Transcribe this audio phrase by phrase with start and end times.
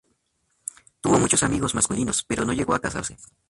[0.99, 3.19] Tuvo muchos amigos masculinos, pero no llegó a casarse.